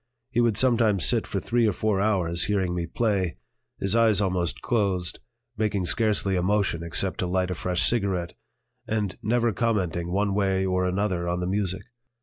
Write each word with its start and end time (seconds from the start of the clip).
He 0.31 0.41
would 0.41 0.57
sometimes 0.57 1.05
sit 1.05 1.27
for 1.27 1.39
three 1.39 1.67
or 1.67 1.73
four 1.73 2.01
hours 2.01 2.45
hearing 2.45 2.73
me 2.73 2.87
play, 2.87 3.37
his 3.79 3.95
eyes 3.95 4.19
almost 4.19 4.59
closed, 4.63 5.19
making 5.57 5.85
scarcely 5.85 6.35
a 6.35 6.41
motion 6.41 6.81
except 6.81 7.19
to 7.19 7.27
light 7.27 7.51
a 7.51 7.53
fresh 7.53 7.87
cigarette, 7.87 8.33
and 8.87 9.15
never 9.21 9.53
commenting 9.53 10.11
one 10.11 10.33
way 10.33 10.65
or 10.65 10.85
another 10.85 11.29
on 11.29 11.39
the 11.39 11.45
music. 11.45 11.83